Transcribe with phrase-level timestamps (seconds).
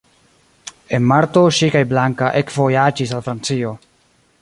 [0.97, 3.77] En marto ŝi kaj Blanka ekvojaĝis al Francio.